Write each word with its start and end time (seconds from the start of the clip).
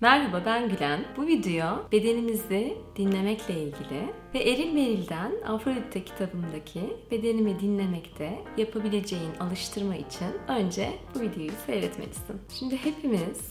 Merhaba 0.00 0.42
ben 0.46 0.68
Gülen. 0.68 1.04
Bu 1.16 1.26
video 1.26 1.90
bedenimizi 1.92 2.76
dinlemekle 2.96 3.54
ilgili 3.54 4.12
ve 4.34 4.38
Eril 4.38 4.72
Meril'den 4.72 5.32
Afrodite 5.46 6.04
kitabımdaki 6.04 6.96
bedenimi 7.10 7.60
dinlemekte 7.60 8.38
yapabileceğin 8.56 9.34
alıştırma 9.40 9.96
için 9.96 10.28
önce 10.48 10.92
bu 11.14 11.20
videoyu 11.20 11.50
seyretmelisin. 11.66 12.40
Şimdi 12.58 12.76
hepimiz 12.76 13.48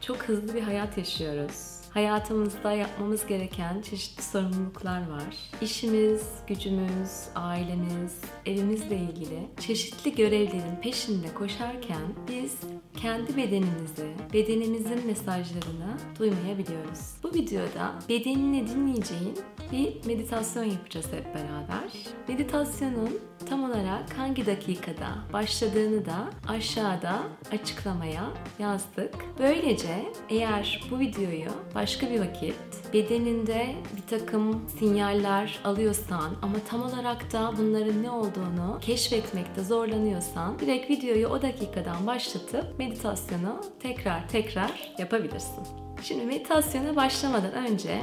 çok 0.00 0.16
hızlı 0.16 0.54
bir 0.54 0.62
hayat 0.62 0.98
yaşıyoruz. 0.98 1.75
Hayatımızda 1.96 2.72
yapmamız 2.72 3.26
gereken 3.26 3.80
çeşitli 3.80 4.22
sorumluluklar 4.22 5.10
var. 5.10 5.36
İşimiz, 5.60 6.22
gücümüz, 6.46 7.10
ailemiz, 7.34 8.20
evimizle 8.46 8.96
ilgili 8.96 9.46
çeşitli 9.60 10.14
görevlerin 10.14 10.76
peşinde 10.82 11.34
koşarken 11.34 12.02
biz 12.28 12.54
kendi 12.96 13.36
bedenimizi, 13.36 14.08
bedenimizin 14.32 15.06
mesajlarını 15.06 15.96
duymayabiliyoruz. 16.18 17.00
Bu 17.22 17.34
videoda 17.34 17.94
bedenini 18.08 18.68
dinleyeceğin 18.68 19.38
bir 19.72 20.06
meditasyon 20.06 20.64
yapacağız 20.64 21.06
hep 21.12 21.34
beraber. 21.34 21.90
Meditasyonun 22.28 23.20
tam 23.48 23.64
olarak 23.64 24.18
hangi 24.18 24.46
dakikada 24.46 25.08
başladığını 25.32 26.06
da 26.06 26.16
aşağıda 26.48 27.18
açıklamaya 27.52 28.24
yazdık. 28.58 29.14
Böylece 29.38 30.12
eğer 30.28 30.84
bu 30.90 30.98
videoyu 30.98 31.50
başka 31.74 32.10
bir 32.10 32.20
vakit 32.20 32.54
bedeninde 32.92 33.74
bir 33.96 34.18
takım 34.18 34.68
sinyaller 34.78 35.58
alıyorsan 35.64 36.36
ama 36.42 36.54
tam 36.70 36.82
olarak 36.82 37.32
da 37.32 37.52
bunların 37.58 38.02
ne 38.02 38.10
olduğunu 38.10 38.78
keşfetmekte 38.80 39.64
zorlanıyorsan 39.64 40.58
direkt 40.58 40.90
videoyu 40.90 41.28
o 41.28 41.42
dakikadan 41.42 42.06
başlatıp 42.06 42.78
meditasyonu 42.78 43.60
tekrar 43.80 44.28
tekrar 44.28 44.94
yapabilirsin. 44.98 45.64
Şimdi 46.02 46.24
meditasyona 46.24 46.96
başlamadan 46.96 47.52
önce 47.52 47.98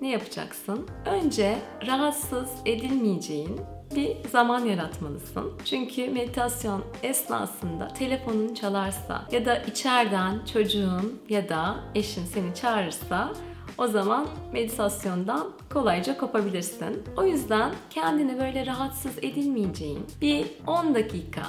ne 0.00 0.10
yapacaksın? 0.10 0.88
Önce 1.06 1.58
rahatsız 1.86 2.48
edilmeyeceğin 2.66 3.60
bir 3.94 4.28
zaman 4.28 4.64
yaratmalısın. 4.64 5.52
Çünkü 5.64 6.08
meditasyon 6.10 6.84
esnasında 7.02 7.88
telefonun 7.88 8.54
çalarsa 8.54 9.24
ya 9.32 9.46
da 9.46 9.58
içeriden 9.58 10.44
çocuğun 10.52 11.22
ya 11.28 11.48
da 11.48 11.76
eşin 11.94 12.24
seni 12.24 12.54
çağırırsa 12.54 13.32
o 13.78 13.86
zaman 13.86 14.26
meditasyondan 14.52 15.46
kolayca 15.72 16.18
kopabilirsin. 16.18 17.02
O 17.16 17.24
yüzden 17.24 17.72
kendini 17.90 18.40
böyle 18.40 18.66
rahatsız 18.66 19.18
edilmeyeceğin 19.18 20.06
bir 20.20 20.46
10 20.66 20.94
dakika 20.94 21.42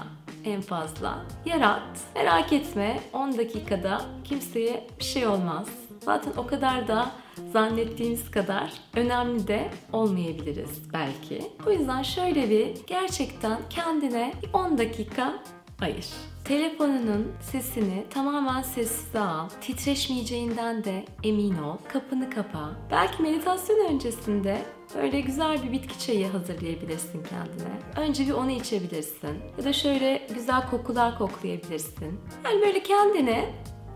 en 0.45 0.61
fazla 0.61 1.25
yarat. 1.45 1.99
Merak 2.15 2.53
etme 2.53 2.99
10 3.13 3.37
dakikada 3.37 4.01
kimseye 4.23 4.87
bir 4.99 5.03
şey 5.03 5.27
olmaz. 5.27 5.67
Zaten 6.01 6.33
o 6.37 6.47
kadar 6.47 6.87
da 6.87 7.11
zannettiğimiz 7.53 8.31
kadar 8.31 8.73
önemli 8.95 9.47
de 9.47 9.69
olmayabiliriz 9.93 10.93
belki. 10.93 11.51
O 11.67 11.71
yüzden 11.71 12.03
şöyle 12.03 12.49
bir 12.49 12.85
gerçekten 12.87 13.59
kendine 13.69 14.33
10 14.53 14.77
dakika 14.77 15.33
ayır. 15.81 16.07
Telefonunun 16.45 17.31
sesini 17.41 18.05
tamamen 18.09 18.61
sessize 18.61 19.19
al. 19.19 19.49
Titreşmeyeceğinden 19.61 20.83
de 20.83 21.05
emin 21.23 21.57
ol. 21.57 21.77
Kapını 21.93 22.29
kapa. 22.29 22.69
Belki 22.91 23.21
meditasyon 23.23 23.93
öncesinde 23.93 24.57
Böyle 24.95 25.21
güzel 25.21 25.63
bir 25.63 25.71
bitki 25.71 25.99
çayı 25.99 26.27
hazırlayabilirsin 26.27 27.23
kendine. 27.23 28.05
Önce 28.07 28.27
bir 28.27 28.31
onu 28.31 28.51
içebilirsin. 28.51 29.39
Ya 29.57 29.63
da 29.63 29.73
şöyle 29.73 30.27
güzel 30.33 30.69
kokular 30.69 31.17
koklayabilirsin. 31.17 32.19
Yani 32.45 32.61
böyle 32.61 32.83
kendine 32.83 33.49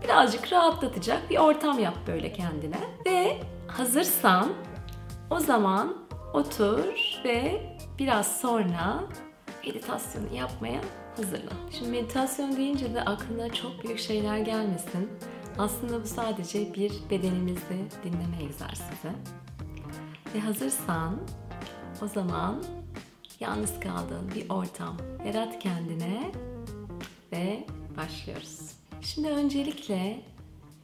birazcık 0.04 0.52
rahatlatacak 0.52 1.30
bir 1.30 1.38
ortam 1.38 1.78
yap 1.78 1.94
böyle 2.06 2.32
kendine. 2.32 2.80
Ve 3.06 3.40
hazırsan 3.66 4.52
o 5.30 5.40
zaman 5.40 5.96
otur 6.34 6.84
ve 7.24 7.62
biraz 7.98 8.40
sonra 8.40 9.00
meditasyonu 9.66 10.34
yapmaya 10.34 10.80
hazırlan. 11.16 11.56
Şimdi 11.70 11.90
meditasyon 11.90 12.56
deyince 12.56 12.94
de 12.94 13.02
aklına 13.02 13.52
çok 13.52 13.84
büyük 13.84 13.98
şeyler 13.98 14.38
gelmesin. 14.38 15.10
Aslında 15.58 16.02
bu 16.02 16.06
sadece 16.06 16.74
bir 16.74 16.92
bedenimizi 17.10 17.84
dinleme 18.04 18.42
egzersizi. 18.42 19.12
Ve 20.34 20.40
hazırsan 20.40 21.16
o 22.02 22.08
zaman 22.08 22.62
yalnız 23.40 23.80
kaldığın 23.80 24.30
bir 24.34 24.50
ortam 24.50 24.96
yarat 25.26 25.58
kendine 25.58 26.32
ve 27.32 27.66
başlıyoruz. 27.96 28.83
Şimdi 29.04 29.28
öncelikle 29.28 30.22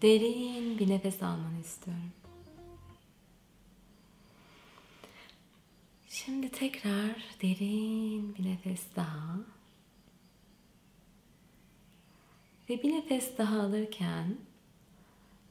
derin 0.02 0.78
bir 0.78 0.88
nefes 0.88 1.22
almanı 1.22 1.60
istiyorum. 1.60 2.12
Şimdi 6.08 6.50
tekrar 6.50 7.24
derin 7.42 8.34
bir 8.34 8.44
nefes 8.44 8.82
daha. 8.96 9.36
Ve 12.68 12.82
bir 12.82 12.92
nefes 12.92 13.38
daha 13.38 13.60
alırken 13.60 14.36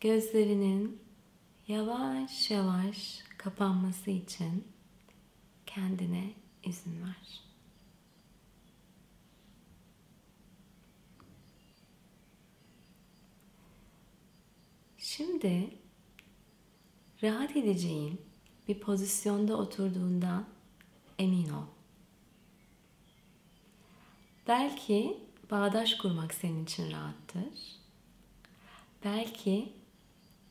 gözlerinin 0.01 1.01
yavaş 1.67 2.51
yavaş 2.51 3.23
kapanması 3.37 4.11
için 4.11 4.67
kendine 5.65 6.33
izin 6.63 7.03
ver. 7.03 7.48
Şimdi 15.19 15.69
rahat 17.23 17.55
edeceğin 17.55 18.21
bir 18.67 18.79
pozisyonda 18.79 19.57
oturduğundan 19.57 20.45
emin 21.17 21.49
ol. 21.49 21.65
Belki 24.47 25.17
bağdaş 25.51 25.95
kurmak 25.95 26.33
senin 26.33 26.63
için 26.63 26.91
rahattır. 26.91 27.79
Belki 29.03 29.73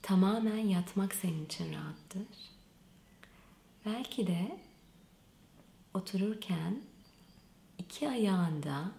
tamamen 0.03 0.59
yatmak 0.59 1.15
senin 1.15 1.45
için 1.45 1.75
rahattır. 1.75 2.27
Belki 3.87 4.27
de 4.27 4.61
otururken 5.95 6.83
iki 7.79 8.09
ayağında 8.09 8.93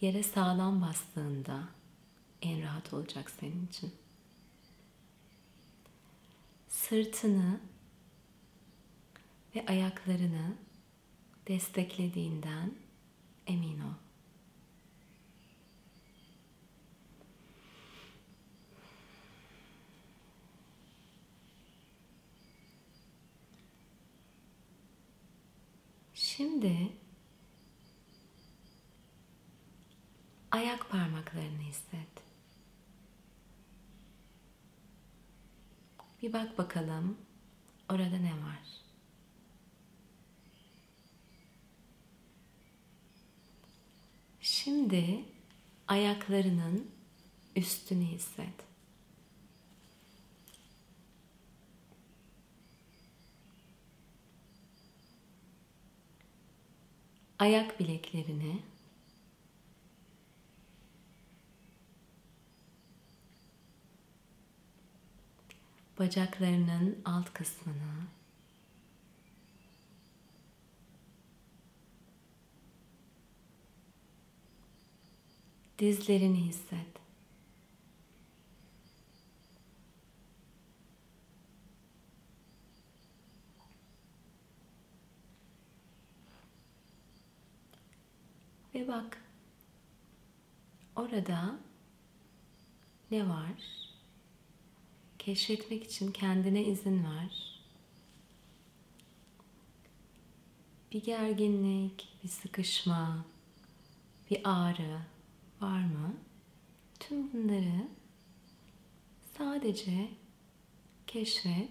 yere 0.00 0.22
sağlam 0.22 0.82
bastığında 0.82 1.68
en 2.42 2.62
rahat 2.62 2.92
olacak 2.92 3.30
senin 3.40 3.66
için. 3.66 3.99
Sırtını 6.88 7.60
ve 9.54 9.66
ayaklarını 9.66 10.56
desteklediğinden 11.48 12.74
emin 13.46 13.80
ol. 13.80 13.94
Şimdi 26.14 26.92
ayak 30.50 30.90
parmaklarını 30.90 31.62
hisset. 31.62 32.29
Bir 36.22 36.32
bak 36.32 36.58
bakalım 36.58 37.18
orada 37.88 38.18
ne 38.18 38.32
var? 38.32 38.60
Şimdi 44.40 45.24
ayaklarının 45.88 46.90
üstünü 47.56 48.04
hisset. 48.04 48.70
ayak 57.40 57.80
bileklerini 57.80 58.62
bacaklarının 66.00 67.02
alt 67.04 67.32
kısmını 67.32 68.06
dizlerini 75.78 76.46
hisset. 76.46 76.86
Ve 88.74 88.88
bak 88.88 89.22
orada 90.96 91.58
ne 93.10 93.28
var? 93.28 93.89
Keşfetmek 95.20 95.84
için 95.84 96.12
kendine 96.12 96.64
izin 96.64 97.04
ver. 97.04 97.60
Bir 100.92 101.04
gerginlik, 101.04 102.08
bir 102.24 102.28
sıkışma, 102.28 103.24
bir 104.30 104.40
ağrı 104.44 105.00
var 105.60 105.80
mı? 105.80 106.14
Tüm 107.00 107.32
bunları 107.32 107.88
sadece 109.38 110.08
keşfet. 111.06 111.70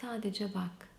Sadece 0.00 0.54
bak. 0.54 0.93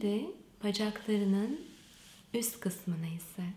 Şimdi 0.00 0.30
bacaklarının 0.64 1.60
üst 2.34 2.60
kısmını 2.60 3.04
hisset. 3.04 3.54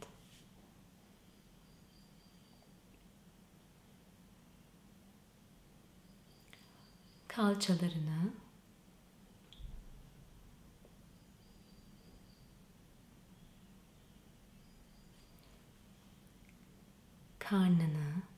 Kalçalarını 7.28 8.34
karnını 17.40 18.31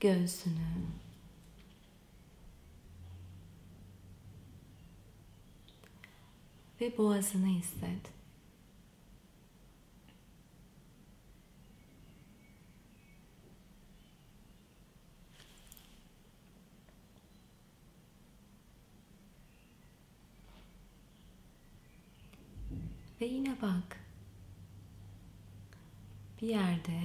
göğsünü 0.00 0.86
ve 6.80 6.98
boğazını 6.98 7.46
hisset. 7.46 8.18
Ve 23.20 23.26
yine 23.26 23.62
bak. 23.62 24.00
Bir 26.42 26.48
yerde 26.48 27.00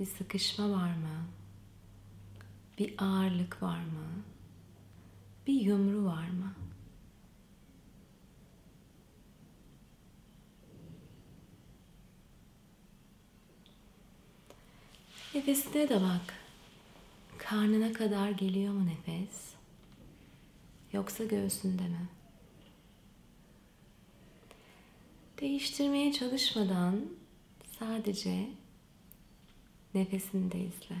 bir 0.00 0.06
sıkışma 0.06 0.70
var 0.70 0.94
mı? 0.94 1.26
Bir 2.78 2.94
ağırlık 2.98 3.62
var 3.62 3.78
mı? 3.78 4.22
Bir 5.46 5.60
yumru 5.60 6.04
var 6.04 6.28
mı? 6.28 6.54
Nefesine 15.34 15.88
de 15.88 16.00
bak. 16.00 16.34
Karnına 17.38 17.92
kadar 17.92 18.30
geliyor 18.30 18.72
mu 18.72 18.86
nefes? 18.86 19.54
Yoksa 20.92 21.24
göğsünde 21.24 21.82
mi? 21.82 22.08
Değiştirmeye 25.40 26.12
çalışmadan 26.12 27.00
sadece 27.78 28.48
nefesini 29.96 30.52
de 30.52 30.58
izle. 30.58 30.96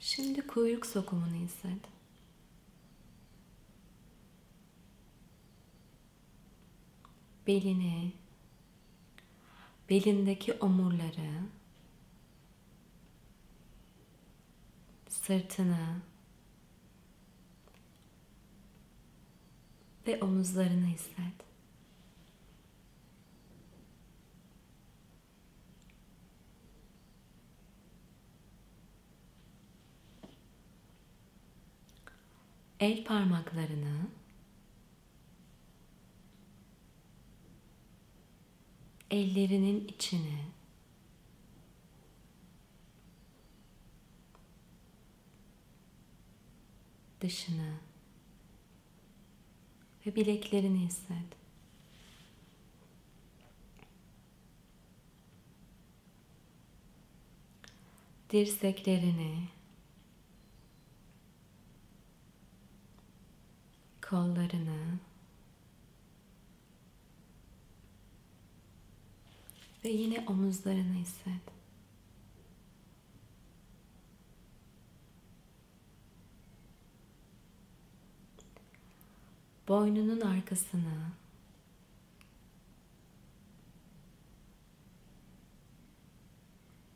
Şimdi 0.00 0.46
kuyruk 0.46 0.86
sokumunu 0.86 1.34
hisset. 1.34 1.78
Belini, 7.46 8.12
belindeki 9.90 10.52
omurları, 10.52 11.42
sırtını 15.22 16.00
ve 20.06 20.22
omuzlarını 20.22 20.86
hisset. 20.86 21.42
El 32.80 33.04
parmaklarını 33.04 34.06
ellerinin 39.10 39.88
içine 39.88 40.61
dışını 47.22 47.74
ve 50.06 50.16
bileklerini 50.16 50.78
hisset. 50.78 51.42
Dirseklerini, 58.30 59.48
kollarını 64.02 64.98
ve 69.84 69.88
yine 69.88 70.24
omuzlarını 70.26 70.94
hisset. 70.94 71.51
Boynunun 79.68 80.20
arkasını. 80.20 81.12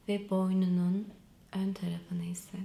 Ve 0.09 0.31
boynunun 0.31 1.09
ön 1.53 1.73
tarafını 1.73 2.23
hisset. 2.23 2.61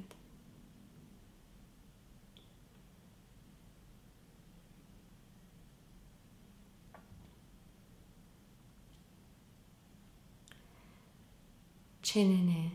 Çeneni. 12.04 12.72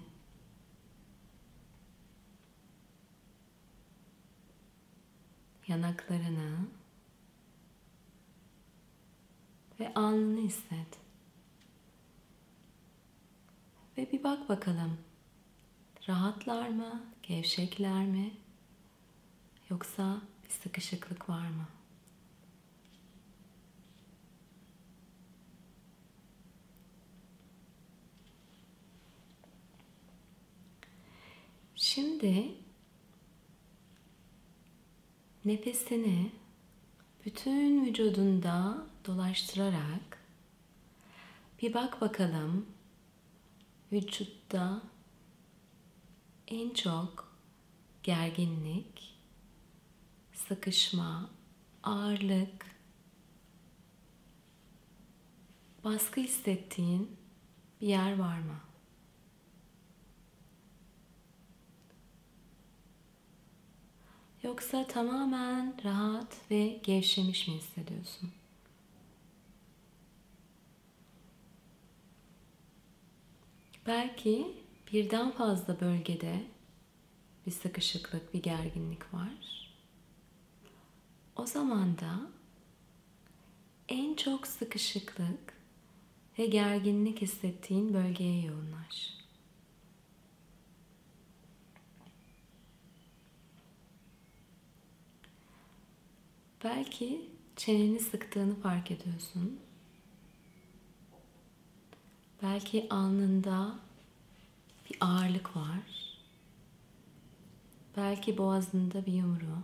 Yanaklarını 5.69 6.76
ve 9.81 9.95
alnını 9.95 10.41
hisset. 10.41 10.99
Ve 13.99 14.13
bir 14.13 14.25
bak 14.25 14.49
bakalım. 14.49 14.99
Rahatlar 16.09 16.69
mı? 16.69 17.03
Gevşekler 17.23 18.05
mi? 18.05 18.33
Yoksa 19.71 20.21
bir 20.45 20.51
sıkışıklık 20.51 21.29
var 21.29 21.49
mı? 21.49 21.69
Şimdi 31.75 32.55
nefesini 35.45 36.31
bütün 37.27 37.87
vücudunda 37.87 38.87
dolaştırarak 39.07 40.25
bir 41.63 41.75
bak 41.75 42.01
bakalım 42.01 42.67
vücutta 43.93 44.83
en 46.49 46.71
çok 46.71 47.37
gerginlik, 48.03 49.19
sıkışma, 50.33 51.31
ağırlık, 51.83 52.67
baskı 55.85 56.21
hissettiğin 56.21 57.17
bir 57.81 57.87
yer 57.87 58.19
var 58.19 58.39
mı? 58.39 58.61
Yoksa 64.47 64.87
tamamen 64.87 65.75
rahat 65.85 66.37
ve 66.51 66.81
gevşemiş 66.83 67.49
mi 67.49 67.55
hissediyorsun? 67.55 68.31
Belki 73.87 74.47
birden 74.93 75.31
fazla 75.31 75.81
bölgede 75.81 76.45
bir 77.47 77.51
sıkışıklık, 77.51 78.35
bir 78.35 78.43
gerginlik 78.43 79.15
var. 79.15 79.71
O 81.37 81.47
zaman 81.47 81.99
da 81.99 82.21
en 83.89 84.15
çok 84.15 84.47
sıkışıklık 84.47 85.55
ve 86.39 86.47
gerginlik 86.47 87.21
hissettiğin 87.21 87.95
bölgeye 87.95 88.47
yoğunlaş. 88.47 89.16
Belki 96.67 97.31
çeneni 97.57 98.01
sıktığını 98.01 98.55
fark 98.55 98.91
ediyorsun. 98.91 99.61
Belki 102.43 102.87
alnında 102.91 103.79
bir 104.91 104.97
ağırlık 105.01 105.57
var. 105.57 106.17
Belki 107.97 108.39
boğazında 108.39 109.07
bir 109.07 109.13
yumru. 109.13 109.63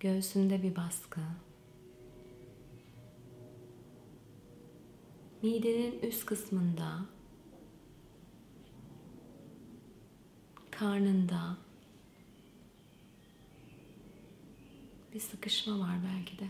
Göğsünde 0.00 0.62
bir 0.62 0.76
baskı. 0.76 1.20
Midenin 5.42 6.00
üst 6.00 6.26
kısmında 6.26 6.98
karnında 10.80 11.56
bir 15.14 15.20
sıkışma 15.20 15.78
var 15.78 15.96
belki 16.04 16.38
de. 16.38 16.48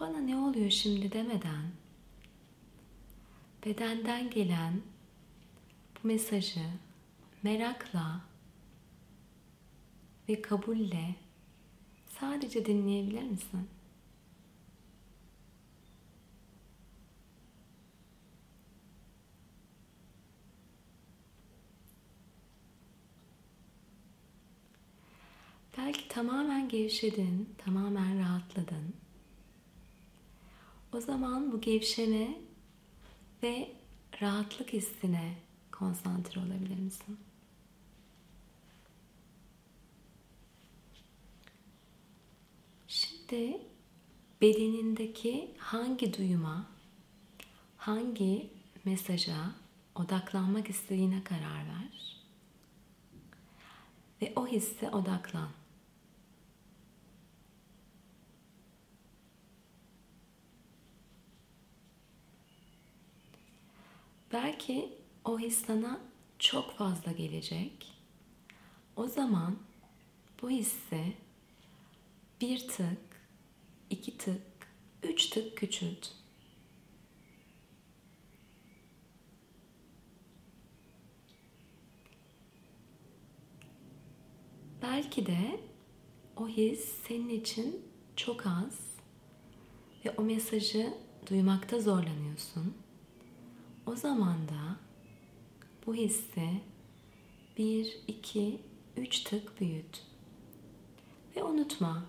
Bana 0.00 0.18
ne 0.18 0.36
oluyor 0.36 0.70
şimdi 0.70 1.12
demeden 1.12 1.70
bedenden 3.66 4.30
gelen 4.30 4.82
bu 5.94 6.08
mesajı 6.08 6.70
merakla 7.42 8.20
ve 10.28 10.42
kabulle 10.42 11.25
sadece 12.20 12.66
dinleyebilir 12.66 13.22
misin? 13.22 13.68
Belki 25.78 26.08
tamamen 26.08 26.68
gevşedin, 26.68 27.48
tamamen 27.58 28.18
rahatladın. 28.18 28.94
O 30.92 31.00
zaman 31.00 31.52
bu 31.52 31.60
gevşeme 31.60 32.28
ve 33.42 33.72
rahatlık 34.22 34.72
hissine 34.72 35.34
konsantre 35.72 36.40
olabilir 36.40 36.78
misin? 36.78 37.18
Şimdi 43.30 43.60
bedenindeki 44.40 45.54
hangi 45.58 46.18
duyuma, 46.18 46.66
hangi 47.76 48.50
mesaja 48.84 49.54
odaklanmak 49.94 50.70
istediğine 50.70 51.24
karar 51.24 51.66
ver. 51.66 52.16
Ve 54.22 54.32
o 54.36 54.46
hisse 54.46 54.90
odaklan. 54.90 55.48
Belki 64.32 64.92
o 65.24 65.38
his 65.38 65.66
sana 65.66 66.00
çok 66.38 66.72
fazla 66.72 67.12
gelecek. 67.12 67.92
O 68.96 69.08
zaman 69.08 69.56
bu 70.42 70.50
hissi 70.50 71.16
bir 72.40 72.68
tık, 72.68 73.05
iki 73.90 74.18
tık, 74.18 74.42
üç 75.02 75.30
tık 75.30 75.56
küçült. 75.56 76.08
Belki 84.82 85.26
de 85.26 85.60
o 86.36 86.48
his 86.48 86.84
senin 87.08 87.28
için 87.28 87.82
çok 88.16 88.46
az 88.46 88.80
ve 90.04 90.10
o 90.10 90.22
mesajı 90.22 90.94
duymakta 91.30 91.80
zorlanıyorsun. 91.80 92.74
O 93.86 93.96
zaman 93.96 94.48
da 94.48 94.76
bu 95.86 95.94
hissi 95.94 96.60
bir, 97.58 97.98
iki, 98.06 98.60
üç 98.96 99.20
tık 99.20 99.60
büyüt. 99.60 100.02
Ve 101.36 101.44
unutma, 101.44 102.04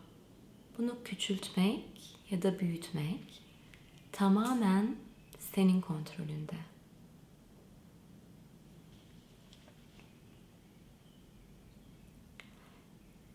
bunu 0.78 1.04
küçültmek 1.04 1.86
ya 2.30 2.42
da 2.42 2.60
büyütmek 2.60 3.42
tamamen 4.12 4.96
senin 5.40 5.82
kontrolünde. 5.82 6.56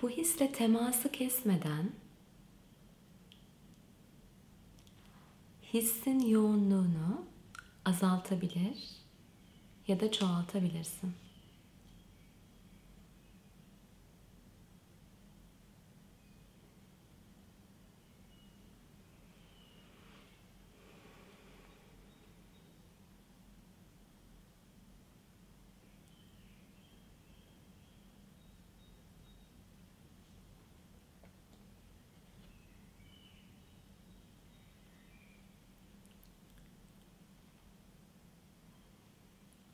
Bu 0.02 0.10
hisle 0.10 0.52
teması 0.52 1.12
kesmeden 1.12 1.90
hissin 5.72 6.20
yoğunluğunu 6.20 7.24
azaltabilir 7.84 8.88
ya 9.88 10.00
da 10.00 10.12
çoğaltabilirsin. 10.12 11.14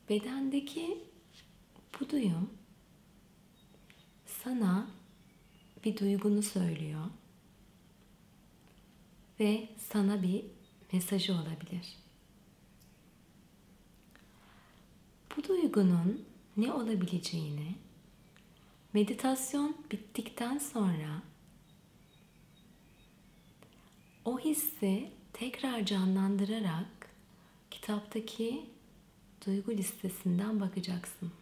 Bedendeki 0.08 0.98
bu 2.00 2.10
duyum 2.10 2.50
sana 4.26 4.90
bir 5.84 5.96
duygunu 5.96 6.42
söylüyor 6.42 7.04
ve 9.40 9.68
sana 9.78 10.22
bir 10.22 10.44
mesajı 10.92 11.32
olabilir. 11.32 11.96
Bu 15.36 15.48
duygunun 15.48 16.24
ne 16.56 16.72
olabileceğini 16.72 17.74
meditasyon 18.92 19.76
bittikten 19.90 20.58
sonra 20.58 21.22
o 24.24 24.38
hissi 24.38 25.10
tekrar 25.32 25.86
canlandırarak 25.86 27.10
kitaptaki 27.70 28.77
duygu 29.46 29.72
listesinden 29.72 30.60
bakacaksın. 30.60 31.32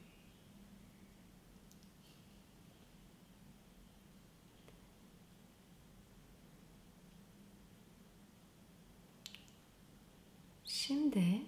Şimdi 10.65 11.43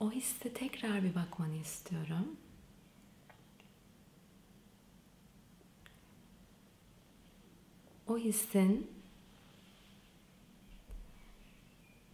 o 0.00 0.12
hisse 0.12 0.54
tekrar 0.54 1.02
bir 1.04 1.14
bakmanı 1.14 1.56
istiyorum. 1.56 2.36
O 8.06 8.18
hissin 8.18 8.90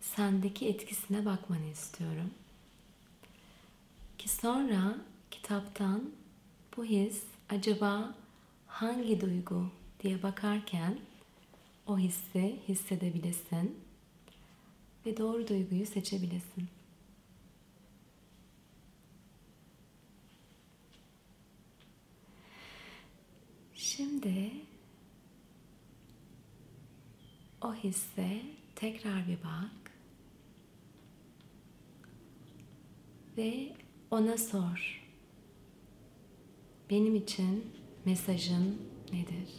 sendeki 0.01 0.69
etkisine 0.69 1.25
bakmanı 1.25 1.67
istiyorum. 1.67 2.31
Ki 4.19 4.29
sonra 4.29 4.99
kitaptan 5.31 6.11
bu 6.77 6.85
his 6.85 7.25
acaba 7.49 8.15
hangi 8.67 9.21
duygu 9.21 9.71
diye 10.01 10.23
bakarken 10.23 10.99
o 11.87 11.99
hissi 11.99 12.61
hissedebilesin 12.69 13.81
ve 15.07 15.17
doğru 15.17 15.49
duyguyu 15.49 15.87
seçebilesin. 15.87 16.69
Şimdi 23.75 24.51
o 27.63 27.75
hisse 27.75 28.43
tekrar 28.77 29.29
bir 29.29 29.39
bak 29.45 29.93
ve 33.37 33.73
ona 34.11 34.39
sor. 34.39 35.05
Benim 36.91 37.15
için 37.15 37.73
mesajın 38.05 38.83
nedir? 39.13 39.55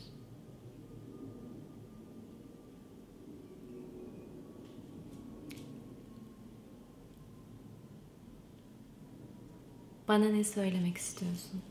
Bana 10.07 10.25
ne 10.29 10.43
söylemek 10.43 10.97
istiyorsun? 10.97 11.61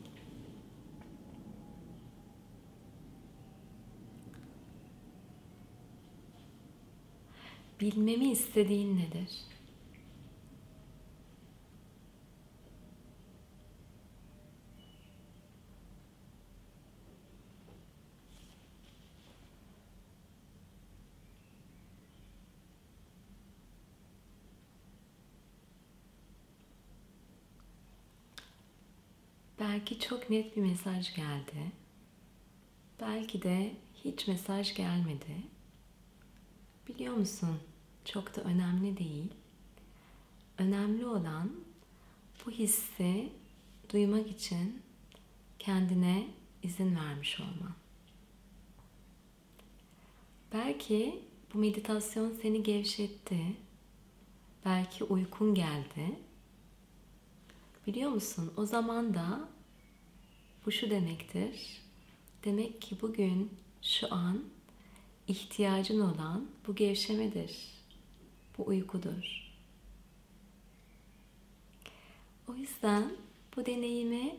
Bilmemi 7.80 8.30
istediğin 8.30 8.96
nedir? 8.96 9.57
Belki 29.68 29.98
çok 29.98 30.30
net 30.30 30.56
bir 30.56 30.62
mesaj 30.62 31.14
geldi. 31.14 31.72
Belki 33.00 33.42
de 33.42 33.72
hiç 34.04 34.28
mesaj 34.28 34.74
gelmedi. 34.74 35.36
Biliyor 36.88 37.14
musun? 37.14 37.60
Çok 38.04 38.36
da 38.36 38.40
önemli 38.40 38.98
değil. 38.98 39.30
Önemli 40.58 41.06
olan 41.06 41.52
bu 42.46 42.50
hissi 42.50 43.32
duymak 43.92 44.30
için 44.30 44.82
kendine 45.58 46.28
izin 46.62 46.96
vermiş 46.96 47.40
olman. 47.40 47.74
Belki 50.52 51.22
bu 51.54 51.58
meditasyon 51.58 52.34
seni 52.42 52.62
gevşetti. 52.62 53.56
Belki 54.64 55.04
uykun 55.04 55.54
geldi. 55.54 56.18
Biliyor 57.86 58.10
musun? 58.10 58.52
O 58.56 58.66
zaman 58.66 59.14
da 59.14 59.48
bu 60.68 60.72
şu 60.72 60.90
demektir. 60.90 61.82
Demek 62.44 62.82
ki 62.82 62.96
bugün 63.02 63.50
şu 63.82 64.14
an 64.14 64.44
ihtiyacın 65.28 66.00
olan 66.00 66.46
bu 66.66 66.74
gevşemedir. 66.74 67.56
Bu 68.58 68.66
uykudur. 68.66 69.52
O 72.48 72.54
yüzden 72.54 73.12
bu 73.56 73.66
deneyimi 73.66 74.36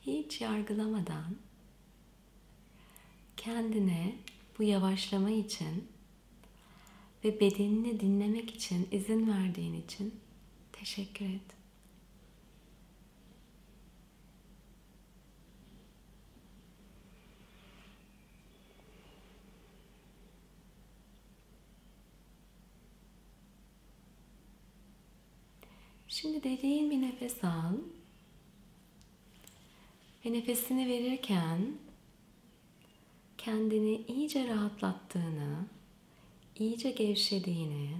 hiç 0.00 0.40
yargılamadan 0.40 1.36
kendine 3.36 4.14
bu 4.58 4.62
yavaşlama 4.62 5.30
için 5.30 5.88
ve 7.24 7.40
bedenini 7.40 8.00
dinlemek 8.00 8.54
için 8.54 8.88
izin 8.92 9.28
verdiğin 9.28 9.74
için 9.74 10.14
teşekkür 10.72 11.24
et. 11.24 11.65
Şimdi 26.26 26.42
derin 26.42 26.90
bir 26.90 27.02
nefes 27.02 27.44
al. 27.44 27.74
Ve 30.24 30.32
nefesini 30.32 30.88
verirken 30.88 31.60
kendini 33.38 34.02
iyice 34.08 34.48
rahatlattığını, 34.48 35.66
iyice 36.58 36.90
gevşediğini 36.90 37.90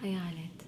hayal 0.00 0.36
et. 0.36 0.66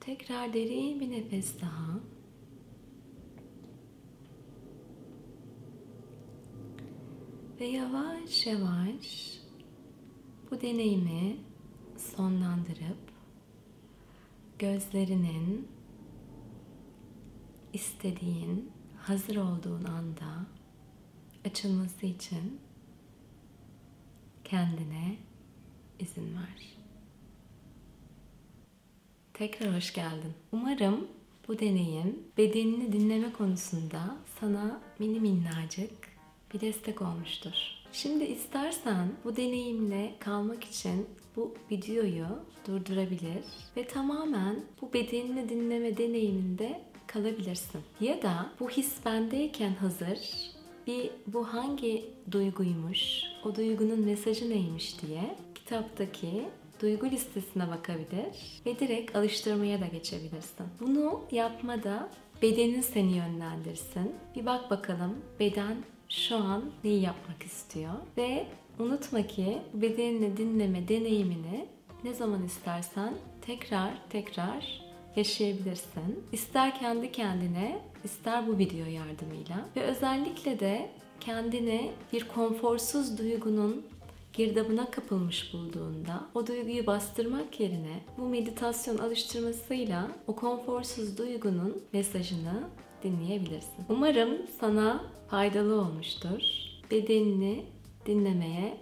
Tekrar 0.00 0.52
derin 0.52 1.00
bir 1.00 1.10
nefes 1.10 1.60
daha. 1.60 1.95
Ve 7.66 7.70
yavaş 7.70 8.46
yavaş 8.46 9.38
bu 10.50 10.60
deneyimi 10.60 11.36
sonlandırıp 11.96 12.98
gözlerinin 14.58 15.68
istediğin, 17.72 18.72
hazır 18.96 19.36
olduğun 19.36 19.84
anda 19.84 20.46
açılması 21.44 22.06
için 22.06 22.60
kendine 24.44 25.16
izin 25.98 26.34
ver. 26.36 26.76
Tekrar 29.34 29.76
hoş 29.76 29.92
geldin. 29.94 30.32
Umarım 30.52 31.08
bu 31.48 31.58
deneyim 31.58 32.22
bedenini 32.38 32.92
dinleme 32.92 33.32
konusunda 33.32 34.16
sana 34.40 34.82
mini 34.98 35.20
minnacık 35.20 36.15
bir 36.54 36.60
destek 36.60 37.02
olmuştur. 37.02 37.52
Şimdi 37.92 38.24
istersen 38.24 39.08
bu 39.24 39.36
deneyimle 39.36 40.14
kalmak 40.18 40.64
için 40.64 41.06
bu 41.36 41.54
videoyu 41.70 42.26
durdurabilir 42.66 43.44
ve 43.76 43.86
tamamen 43.86 44.56
bu 44.82 44.92
bedenini 44.92 45.48
dinleme 45.48 45.96
deneyiminde 45.96 46.80
kalabilirsin. 47.06 47.80
Ya 48.00 48.22
da 48.22 48.50
bu 48.60 48.70
his 48.70 49.04
bendeyken 49.04 49.74
hazır 49.74 50.18
bir 50.86 51.10
bu 51.26 51.54
hangi 51.54 52.04
duyguymuş, 52.30 53.22
o 53.44 53.54
duygunun 53.54 54.00
mesajı 54.00 54.50
neymiş 54.50 55.02
diye 55.02 55.36
kitaptaki 55.54 56.44
duygu 56.82 57.06
listesine 57.10 57.68
bakabilir 57.68 58.62
ve 58.66 58.78
direkt 58.78 59.16
alıştırmaya 59.16 59.80
da 59.80 59.86
geçebilirsin. 59.86 60.66
Bunu 60.80 61.20
yapmada 61.30 62.08
bedenin 62.42 62.80
seni 62.80 63.16
yönlendirsin. 63.16 64.12
Bir 64.36 64.46
bak 64.46 64.70
bakalım 64.70 65.14
beden 65.40 65.76
şu 66.16 66.36
an 66.36 66.64
neyi 66.84 67.02
yapmak 67.02 67.42
istiyor 67.42 67.94
ve 68.16 68.46
unutma 68.78 69.26
ki 69.26 69.58
bedenini 69.74 70.36
dinleme 70.36 70.88
deneyimini 70.88 71.66
ne 72.04 72.14
zaman 72.14 72.44
istersen 72.44 73.14
tekrar 73.42 73.90
tekrar 74.10 74.82
yaşayabilirsin. 75.16 76.24
İster 76.32 76.78
kendi 76.78 77.12
kendine, 77.12 77.78
ister 78.04 78.46
bu 78.46 78.58
video 78.58 78.86
yardımıyla 78.86 79.68
ve 79.76 79.82
özellikle 79.82 80.60
de 80.60 80.90
kendini 81.20 81.90
bir 82.12 82.28
konforsuz 82.28 83.18
duygunun 83.18 83.86
girdabına 84.32 84.90
kapılmış 84.90 85.52
bulduğunda 85.52 86.20
o 86.34 86.46
duyguyu 86.46 86.86
bastırmak 86.86 87.60
yerine 87.60 88.00
bu 88.18 88.28
meditasyon 88.28 88.98
alıştırmasıyla 88.98 90.08
o 90.26 90.36
konforsuz 90.36 91.18
duygunun 91.18 91.82
mesajını 91.92 92.62
dinleyebilirsin. 93.02 93.84
Umarım 93.88 94.30
sana 94.60 95.04
faydalı 95.30 95.80
olmuştur. 95.80 96.40
Bedenini 96.90 97.64
dinlemeye 98.06 98.76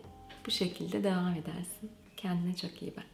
bu 0.46 0.50
şekilde 0.50 1.04
devam 1.04 1.32
edersin. 1.32 1.90
Kendine 2.16 2.56
çok 2.56 2.82
iyi 2.82 2.96
bak. 2.96 3.13